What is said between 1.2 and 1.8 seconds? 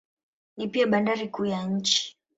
kuu ya